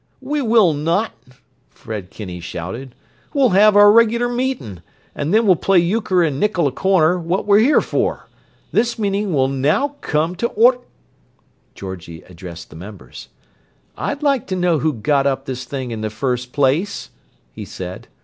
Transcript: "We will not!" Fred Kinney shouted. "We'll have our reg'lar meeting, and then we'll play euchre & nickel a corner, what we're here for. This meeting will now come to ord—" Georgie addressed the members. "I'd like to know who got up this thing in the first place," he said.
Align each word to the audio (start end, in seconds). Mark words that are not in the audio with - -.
"We 0.21 0.41
will 0.41 0.73
not!" 0.73 1.11
Fred 1.69 2.09
Kinney 2.09 2.39
shouted. 2.39 2.95
"We'll 3.35 3.49
have 3.49 3.75
our 3.77 3.91
reg'lar 3.91 4.27
meeting, 4.29 4.81
and 5.13 5.31
then 5.31 5.45
we'll 5.45 5.55
play 5.57 5.77
euchre 5.77 6.27
& 6.31 6.31
nickel 6.31 6.65
a 6.65 6.71
corner, 6.71 7.19
what 7.19 7.45
we're 7.45 7.59
here 7.59 7.81
for. 7.81 8.27
This 8.71 8.97
meeting 8.97 9.31
will 9.31 9.47
now 9.47 9.97
come 10.01 10.33
to 10.37 10.47
ord—" 10.47 10.79
Georgie 11.75 12.23
addressed 12.23 12.71
the 12.71 12.75
members. 12.75 13.27
"I'd 13.95 14.23
like 14.23 14.47
to 14.47 14.55
know 14.55 14.79
who 14.79 14.93
got 14.93 15.27
up 15.27 15.45
this 15.45 15.65
thing 15.65 15.91
in 15.91 16.01
the 16.01 16.09
first 16.09 16.51
place," 16.51 17.11
he 17.53 17.63
said. 17.63 18.07